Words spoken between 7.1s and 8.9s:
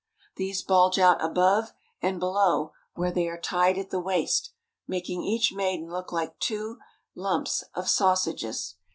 lumps of sausages.